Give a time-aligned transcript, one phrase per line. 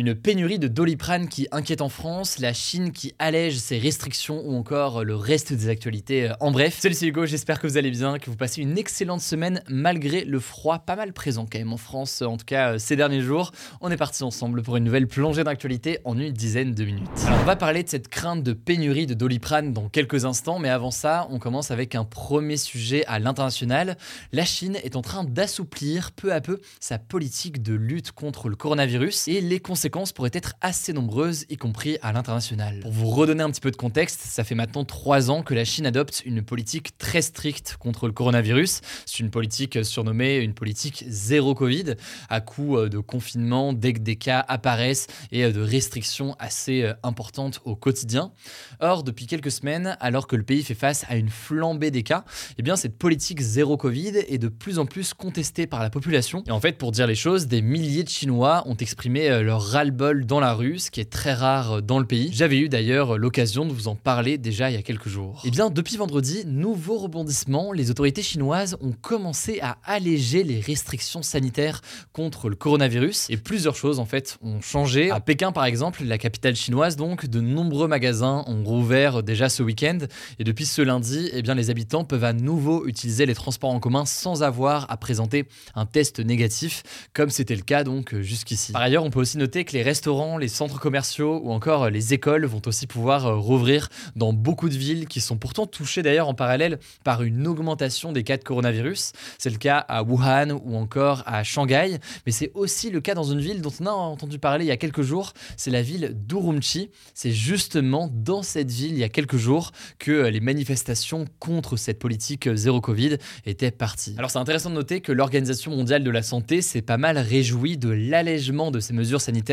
[0.00, 4.56] Une pénurie de doliprane qui inquiète en France, la Chine qui allège ses restrictions ou
[4.56, 6.32] encore le reste des actualités.
[6.40, 9.20] En bref, salut c'est Hugo, j'espère que vous allez bien, que vous passez une excellente
[9.20, 12.96] semaine malgré le froid pas mal présent quand même en France, en tout cas ces
[12.96, 13.52] derniers jours.
[13.82, 17.06] On est parti ensemble pour une nouvelle plongée d'actualité en une dizaine de minutes.
[17.26, 20.70] Alors on va parler de cette crainte de pénurie de doliprane dans quelques instants, mais
[20.70, 23.98] avant ça, on commence avec un premier sujet à l'international.
[24.32, 28.56] La Chine est en train d'assouplir peu à peu sa politique de lutte contre le
[28.56, 32.80] coronavirus et les conséquences pourraient être assez nombreuses, y compris à l'international.
[32.80, 35.64] Pour vous redonner un petit peu de contexte, ça fait maintenant trois ans que la
[35.64, 38.80] Chine adopte une politique très stricte contre le coronavirus.
[39.06, 41.94] C'est une politique surnommée une politique zéro Covid,
[42.28, 46.82] à coup euh, de confinement dès que des cas apparaissent et euh, de restrictions assez
[46.82, 48.32] euh, importantes au quotidien.
[48.80, 52.24] Or, depuis quelques semaines, alors que le pays fait face à une flambée des cas,
[52.58, 56.42] eh bien cette politique zéro Covid est de plus en plus contestée par la population.
[56.46, 60.26] Et en fait, pour dire les choses, des milliers de Chinois ont exprimé leur ras-le-bol
[60.26, 62.30] dans la rue, ce qui est très rare dans le pays.
[62.32, 65.40] J'avais eu d'ailleurs l'occasion de vous en parler déjà il y a quelques jours.
[65.44, 70.58] Et Eh bien, depuis vendredi, nouveau rebondissement, les autorités chinoises ont commencé à alléger les
[70.60, 71.82] restrictions sanitaires
[72.12, 75.10] contre le coronavirus et plusieurs choses en fait ont changé.
[75.12, 79.62] À Pékin par exemple, la capitale chinoise donc, de nombreux magasins ont rouvert déjà ce
[79.62, 79.98] week-end
[80.40, 83.78] et depuis ce lundi, eh bien les habitants peuvent à nouveau utiliser les transports en
[83.78, 85.46] commun sans avoir à présenter
[85.76, 86.82] un test négatif
[87.12, 88.72] comme c'était le cas donc jusqu'ici.
[88.72, 92.14] Par ailleurs, on peut aussi noter que les restaurants, les centres commerciaux ou encore les
[92.14, 96.28] écoles vont aussi pouvoir euh, rouvrir dans beaucoup de villes qui sont pourtant touchées d'ailleurs
[96.28, 99.12] en parallèle par une augmentation des cas de coronavirus.
[99.38, 103.24] C'est le cas à Wuhan ou encore à Shanghai, mais c'est aussi le cas dans
[103.24, 106.14] une ville dont on a entendu parler il y a quelques jours, c'est la ville
[106.14, 106.90] d'Urumqi.
[107.14, 111.76] C'est justement dans cette ville il y a quelques jours que euh, les manifestations contre
[111.76, 113.16] cette politique euh, zéro Covid
[113.46, 114.14] étaient parties.
[114.18, 117.76] Alors c'est intéressant de noter que l'Organisation mondiale de la santé s'est pas mal réjouie
[117.76, 119.49] de l'allègement de ces mesures sanitaires.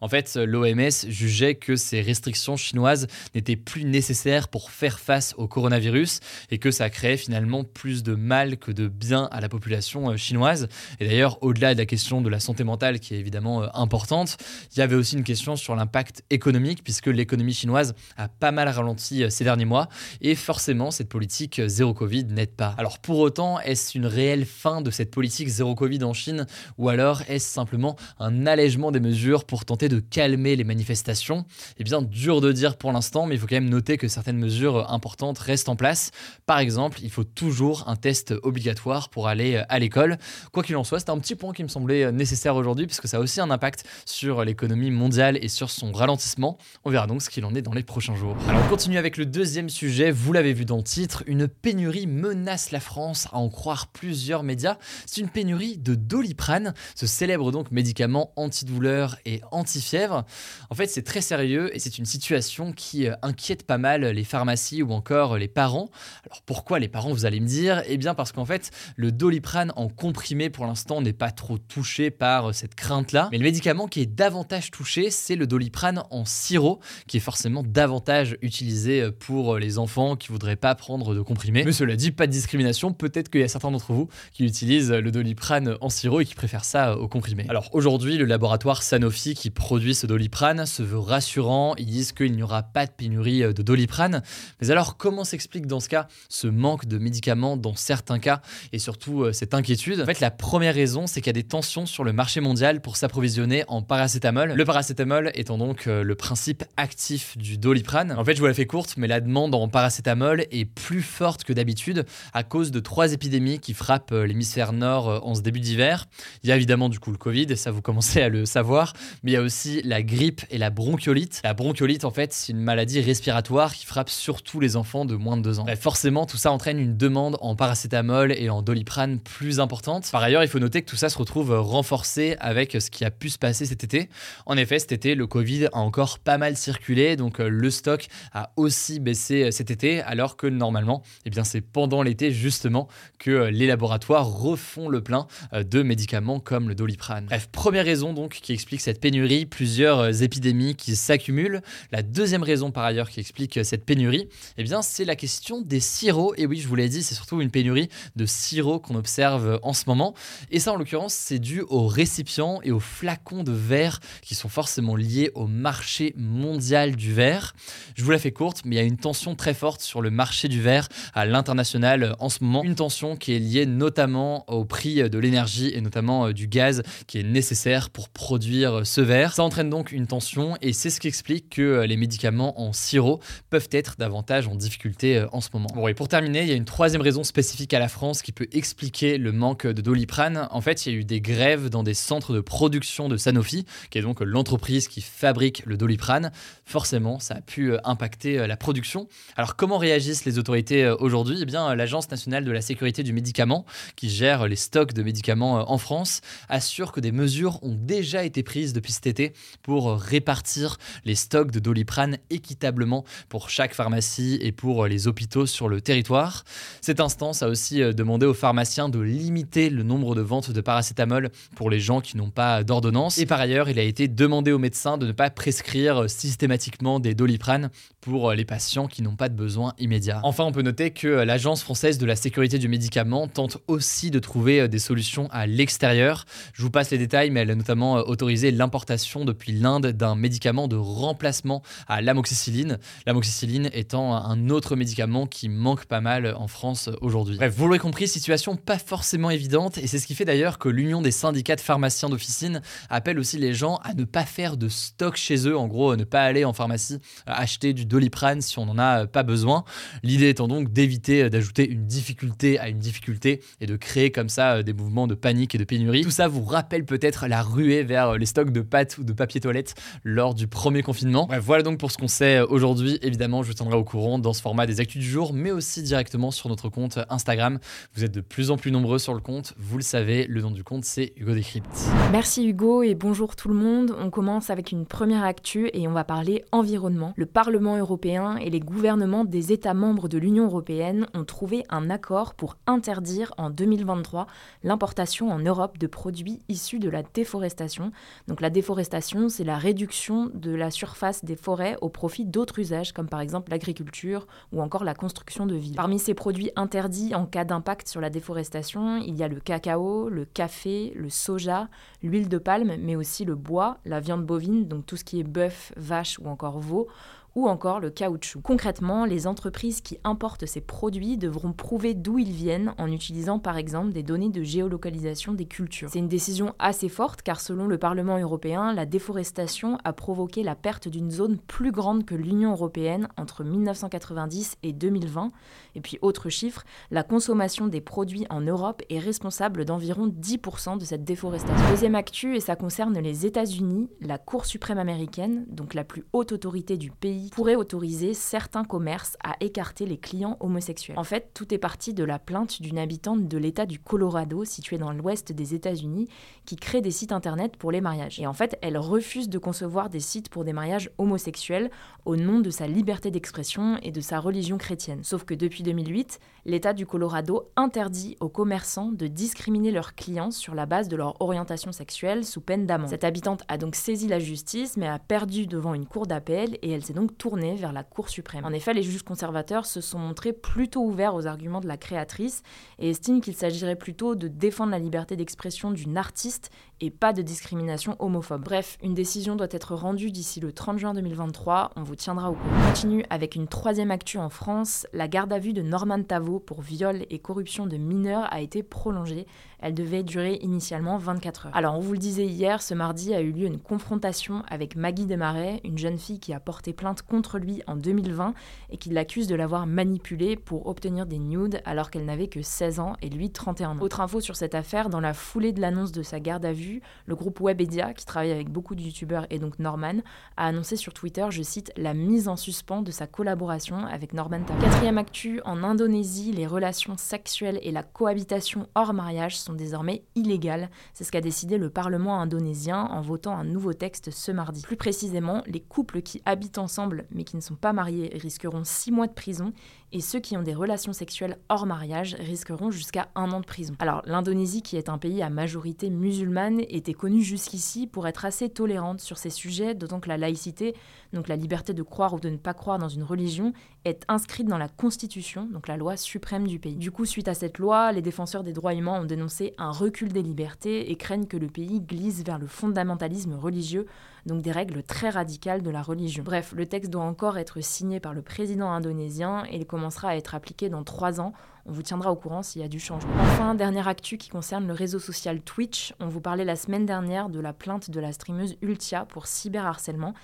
[0.00, 5.48] En fait, l'OMS jugeait que ces restrictions chinoises n'étaient plus nécessaires pour faire face au
[5.48, 10.10] coronavirus et que ça créait finalement plus de mal que de bien à la population
[10.10, 10.68] euh, chinoise.
[11.00, 14.36] Et d'ailleurs, au-delà de la question de la santé mentale qui est évidemment euh, importante,
[14.74, 18.68] il y avait aussi une question sur l'impact économique puisque l'économie chinoise a pas mal
[18.68, 19.88] ralenti euh, ces derniers mois
[20.20, 22.74] et forcément cette politique zéro Covid n'aide pas.
[22.78, 26.46] Alors pour autant, est-ce une réelle fin de cette politique zéro Covid en Chine
[26.78, 31.46] ou alors est-ce simplement un allègement des mesures pour tenter de calmer les manifestations
[31.78, 34.36] Eh bien, dur de dire pour l'instant, mais il faut quand même noter que certaines
[34.36, 36.10] mesures importantes restent en place.
[36.46, 40.18] Par exemple, il faut toujours un test obligatoire pour aller à l'école.
[40.52, 43.16] Quoi qu'il en soit, c'est un petit point qui me semblait nécessaire aujourd'hui, puisque ça
[43.16, 46.58] a aussi un impact sur l'économie mondiale et sur son ralentissement.
[46.84, 48.36] On verra donc ce qu'il en est dans les prochains jours.
[48.48, 50.10] Alors, on continue avec le deuxième sujet.
[50.10, 54.42] Vous l'avez vu dans le titre, une pénurie menace la France, à en croire plusieurs
[54.42, 54.76] médias.
[55.06, 60.24] C'est une pénurie de doliprane, ce célèbre donc médicament antidouleur et anti-fièvre.
[60.70, 64.24] En fait, c'est très sérieux et c'est une situation qui euh, inquiète pas mal les
[64.24, 65.90] pharmacies ou encore les parents.
[66.26, 67.82] Alors pourquoi les parents, vous allez me dire?
[67.86, 72.10] Eh bien parce qu'en fait, le doliprane en comprimé pour l'instant n'est pas trop touché
[72.10, 73.28] par euh, cette crainte-là.
[73.32, 77.62] Mais le médicament qui est davantage touché, c'est le doliprane en sirop, qui est forcément
[77.62, 81.64] davantage utilisé euh, pour les enfants qui voudraient pas prendre de comprimé.
[81.64, 82.92] Mais cela dit, pas de discrimination.
[82.92, 86.34] Peut-être qu'il y a certains d'entre vous qui utilisent le doliprane en sirop et qui
[86.34, 87.46] préfèrent ça au comprimé.
[87.48, 91.74] Alors aujourd'hui, le laboratoire Sanofi qui produit ce doliprane se veut rassurant.
[91.78, 94.22] Ils disent qu'il n'y aura pas de pénurie de doliprane.
[94.60, 98.40] Mais alors, comment s'explique dans ce cas ce manque de médicaments dans certains cas
[98.72, 100.00] et surtout euh, cette inquiétude?
[100.00, 102.80] En fait, la première raison, c'est qu'il y a des tensions sur le marché mondial
[102.80, 104.52] pour s'approvisionner en paracétamol.
[104.52, 108.12] Le paracétamol étant donc euh, le principe actif du doliprane.
[108.12, 111.44] En fait, je vous la fais courte, mais la demande en paracétamol est plus forte
[111.44, 115.60] que d'habitude à cause de trois épidémies qui frappent euh, l'hémisphère nord en ce début
[115.60, 116.06] d'hiver.
[116.42, 119.32] Il y a évidemment du coup le Covid, ça vous commencez à le savoir, mais
[119.32, 121.40] il y a aussi la grippe et la bronchiolite.
[121.44, 125.36] La bronchiolite, en fait, c'est une maladie respiratoire qui frappe surtout les enfants de moins
[125.36, 125.64] de 2 ans.
[125.64, 130.10] Bref, forcément, tout ça entraîne une demande en paracétamol et en doliprane plus importante.
[130.10, 133.10] Par ailleurs, il faut noter que tout ça se retrouve renforcé avec ce qui a
[133.10, 134.08] pu se passer cet été.
[134.46, 138.06] En effet, cet été, le Covid a encore pas mal circulé, donc euh, le stock
[138.32, 142.88] a aussi baissé euh, cet été, alors que normalement, eh bien, c'est pendant l'été justement
[143.18, 147.26] que euh, les laboratoires refont le plein de médicaments comme le doliprane.
[147.26, 151.62] Bref, première raison donc qui explique cette pénurie, plusieurs épidémies qui s'accumulent.
[151.90, 154.28] La deuxième raison par ailleurs qui explique cette pénurie,
[154.58, 156.34] eh bien, c'est la question des sirops.
[156.36, 159.72] Et oui, je vous l'ai dit, c'est surtout une pénurie de sirops qu'on observe en
[159.72, 160.12] ce moment.
[160.50, 164.50] Et ça, en l'occurrence, c'est dû aux récipients et aux flacons de verre qui sont
[164.50, 167.54] forcément liés au marché mondial du verre.
[167.94, 170.10] Je vous la fais courte, mais il y a une tension très forte sur le
[170.10, 172.62] marché du verre à l'international en ce moment.
[172.64, 176.82] Une tension qui est liée notamment au prix de l'énergie et notamment euh, du gaz
[177.06, 178.63] qui est nécessaire pour produire
[179.00, 179.32] verre.
[179.32, 182.72] Ça entraîne donc une tension et c'est ce qui explique que euh, les médicaments en
[182.72, 183.20] sirop
[183.50, 185.68] peuvent être davantage en difficulté euh, en ce moment.
[185.96, 189.18] Pour terminer, il y a une troisième raison spécifique à la France qui peut expliquer
[189.18, 190.48] le manque de doliprane.
[190.50, 193.64] En fait, il y a eu des grèves dans des centres de production de Sanofi,
[193.90, 196.32] qui est donc l'entreprise qui fabrique le doliprane.
[196.64, 199.08] Forcément, ça a pu euh, impacter euh, la production.
[199.36, 201.38] Alors, comment réagissent les autorités euh, aujourd'hui?
[201.42, 203.64] Eh bien, l'Agence nationale de la sécurité du médicament,
[203.96, 208.42] qui gère les stocks de médicaments en France, assure que des mesures ont déjà été
[208.42, 214.52] prises depuis cet été pour répartir les stocks de doliprane équitablement pour chaque pharmacie et
[214.52, 216.44] pour les hôpitaux sur le territoire.
[216.80, 221.30] Cette instance a aussi demandé aux pharmaciens de limiter le nombre de ventes de paracétamol
[221.56, 223.18] pour les gens qui n'ont pas d'ordonnance.
[223.18, 227.14] Et par ailleurs, il a été demandé aux médecins de ne pas prescrire systématiquement des
[227.14, 230.20] doliprane pour les patients qui n'ont pas de besoin immédiat.
[230.22, 234.18] Enfin, on peut noter que l'Agence française de la sécurité du médicament tente aussi de
[234.18, 236.24] trouver des solutions à l'extérieur.
[236.52, 240.68] Je vous passe les détails, mais elle a notamment autorisé l'importation depuis l'Inde d'un médicament
[240.68, 242.78] de remplacement à l'amoxicilline.
[243.06, 247.36] L'amoxicilline étant un autre médicament qui manque pas mal en France aujourd'hui.
[247.36, 250.68] Bref, vous l'aurez compris, situation pas forcément évidente, et c'est ce qui fait d'ailleurs que
[250.68, 254.68] l'Union des syndicats de pharmaciens d'officine appelle aussi les gens à ne pas faire de
[254.68, 258.66] stock chez eux, en gros, ne pas aller en pharmacie acheter du doliprane si on
[258.66, 259.64] n'en a pas besoin.
[260.02, 264.62] L'idée étant donc d'éviter d'ajouter une difficulté à une difficulté et de créer comme ça
[264.62, 266.02] des mouvements de panique et de pénurie.
[266.02, 269.40] Tout ça vous rappelle peut-être la ruée vers les stocks de pâtes ou de papier
[269.40, 271.28] toilette lors du premier confinement.
[271.40, 272.98] voilà donc pour ce qu'on sait aujourd'hui.
[273.00, 275.84] Évidemment, je vous tiendrai au courant dans ce format des actus du jour, mais aussi
[275.84, 277.60] directement sur notre compte Instagram.
[277.94, 280.50] Vous êtes de plus en plus nombreux sur le compte, vous le savez, le nom
[280.50, 281.86] du compte c'est Hugo Décrypte.
[282.10, 283.94] Merci Hugo et bonjour tout le monde.
[284.00, 287.14] On commence avec une première actu et on va parler environnement.
[287.14, 291.88] Le Parlement européen et les gouvernements des États membres de l'Union européenne ont trouvé un
[291.88, 294.26] accord pour interdire en 2023
[294.64, 297.92] l'importation en Europe de produits issus de la déforestation.
[298.26, 302.92] Donc la déforestation, c'est la réduction de la surface des forêts au profit d'autres usages
[302.92, 305.76] comme par exemple l'agriculture ou encore la construction de villes.
[305.76, 310.08] Parmi ces produits interdits en cas d'impact sur la déforestation, il y a le cacao,
[310.08, 311.68] le café, le soja,
[312.02, 315.24] l'huile de palme, mais aussi le bois, la viande bovine, donc tout ce qui est
[315.24, 316.88] bœuf, vache ou encore veau,
[317.34, 318.40] ou encore le caoutchouc.
[318.42, 323.56] Concrètement, les entreprises qui importent ces produits devront prouver d'où ils viennent en utilisant par
[323.56, 325.88] exemple des données de géolocalisation des cultures.
[325.90, 330.54] C'est une décision assez forte car selon le Parlement européen, la déforestation a provoqué la
[330.54, 335.30] perte d'une zone plus grande que l'Union européenne entre 1990 et 2020.
[335.74, 340.84] Et puis autre chiffre, la consommation des produits en Europe est responsable d'environ 10% de
[340.84, 341.68] cette déforestation.
[341.70, 346.32] Deuxième actu, et ça concerne les États-Unis, la Cour suprême américaine, donc la plus haute
[346.32, 350.98] autorité du pays, pourrait autoriser certains commerces à écarter les clients homosexuels.
[350.98, 354.78] En fait, tout est parti de la plainte d'une habitante de l'État du Colorado, situé
[354.78, 356.08] dans l'ouest des États-Unis,
[356.44, 358.20] qui crée des sites internet pour les mariages.
[358.20, 361.70] Et en fait, elle refuse de concevoir des sites pour des mariages homosexuels
[362.04, 365.02] au nom de sa liberté d'expression et de sa religion chrétienne.
[365.02, 370.54] Sauf que depuis 2008, l'État du Colorado interdit aux commerçants de discriminer leurs clients sur
[370.54, 372.90] la base de leur orientation sexuelle sous peine d'amende.
[372.90, 376.70] Cette habitante a donc saisi la justice, mais a perdu devant une cour d'appel et
[376.70, 378.44] elle s'est donc tournée vers la Cour suprême.
[378.44, 382.42] En effet, les juges conservateurs se sont montrés plutôt ouverts aux arguments de la créatrice
[382.78, 387.22] et estiment qu'il s'agirait plutôt de défendre la liberté d'expression d'une artiste et pas de
[387.22, 388.42] discrimination homophobe.
[388.42, 392.34] Bref, une décision doit être rendue d'ici le 30 juin 2023, on vous tiendra au
[392.34, 392.44] courant.
[392.62, 396.40] On continue avec une troisième actu en France, la garde à vue de Norman Tavo
[396.40, 399.26] pour viol et corruption de mineurs a été prolongée.
[399.60, 401.56] Elle devait durer initialement 24 heures.
[401.56, 405.06] Alors, on vous le disait hier, ce mardi a eu lieu une confrontation avec Maggie
[405.06, 408.34] Desmarais, une jeune fille qui a porté plainte contre lui en 2020
[408.70, 412.80] et qui l'accuse de l'avoir manipulée pour obtenir des nudes alors qu'elle n'avait que 16
[412.80, 413.80] ans et lui 31 ans.
[413.80, 416.80] Autre info sur cette affaire, dans la foulée de l'annonce de sa garde à vue,
[417.06, 420.00] le groupe Webedia, qui travaille avec beaucoup de youtubeurs et donc Norman,
[420.36, 424.42] a annoncé sur Twitter, je cite, la mise en suspens de sa collaboration avec Norman
[424.44, 424.62] Tafur.
[424.62, 430.70] Quatrième actu, en Indonésie, les relations sexuelles et la cohabitation hors mariage sont désormais illégales.
[430.92, 434.62] C'est ce qu'a décidé le Parlement indonésien en votant un nouveau texte ce mardi.
[434.62, 438.92] Plus précisément, les couples qui habitent ensemble mais qui ne sont pas mariés risqueront 6
[438.92, 439.52] mois de prison
[439.92, 443.74] et ceux qui ont des relations sexuelles hors mariage risqueront jusqu'à un an de prison.
[443.78, 448.48] Alors l'Indonésie, qui est un pays à majorité musulmane, était connue jusqu'ici pour être assez
[448.48, 450.74] tolérante sur ces sujets, d'autant que la laïcité,
[451.14, 453.52] donc la liberté de croire ou de ne pas croire dans une religion,
[453.84, 456.76] est inscrite dans la Constitution, donc la loi suprême du pays.
[456.76, 460.12] Du coup, suite à cette loi, les défenseurs des droits humains ont dénoncé un recul
[460.12, 463.86] des libertés et craignent que le pays glisse vers le fondamentalisme religieux,
[464.26, 466.24] donc des règles très radicales de la religion.
[466.24, 470.16] Bref, le texte doit encore être signé par le président indonésien et il commencera à
[470.16, 471.32] être appliqué dans trois ans.
[471.66, 473.12] On vous tiendra au courant s'il y a du changement.
[473.20, 475.94] Enfin, dernière actu qui concerne le réseau social Twitch.
[475.98, 480.14] On vous parlait la semaine dernière de la plainte de la streameuse Ultia pour cyberharcèlement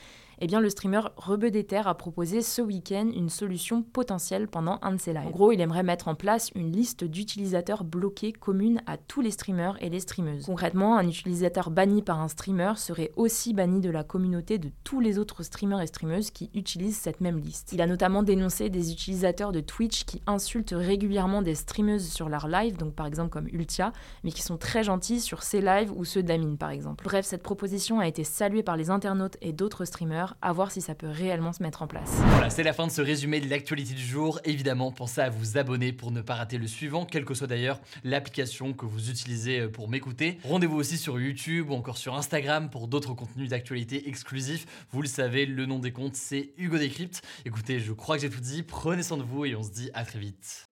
[0.41, 5.01] eh bien le streamer Rebeudeter a proposé ce week-end une solution potentielle pendant un de
[5.01, 5.27] ses lives.
[5.27, 9.31] En gros, il aimerait mettre en place une liste d'utilisateurs bloqués commune à tous les
[9.31, 10.47] streamers et les streameuses.
[10.47, 15.01] Concrètement, un utilisateur banni par un streamer serait aussi banni de la communauté de tous
[15.01, 17.73] les autres streamers et streameuses qui utilisent cette même liste.
[17.73, 22.49] Il a notamment dénoncé des utilisateurs de Twitch qui insultent régulièrement des streameuses sur leur
[22.49, 23.93] live, donc par exemple comme Ultia,
[24.25, 27.05] mais qui sont très gentils sur ses lives ou ceux d'Amine par exemple.
[27.05, 30.81] Bref, cette proposition a été saluée par les internautes et d'autres streamers à voir si
[30.81, 32.11] ça peut réellement se mettre en place.
[32.11, 34.41] Voilà, c'est la fin de ce résumé de l'actualité du jour.
[34.45, 37.81] Évidemment, pensez à vous abonner pour ne pas rater le suivant, quelle que soit d'ailleurs
[38.05, 40.39] l'application que vous utilisez euh, pour m'écouter.
[40.45, 44.67] Rendez-vous aussi sur YouTube ou encore sur Instagram pour d'autres contenus d'actualité exclusifs.
[44.91, 47.23] Vous le savez, le nom des comptes, c'est Hugo Décrypte.
[47.45, 48.63] Écoutez, je crois que j'ai tout dit.
[48.63, 50.67] Prenez soin de vous et on se dit à très vite.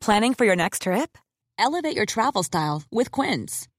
[0.00, 1.18] Planning for your next trip?
[1.58, 3.66] Elevate your travel style with Quince.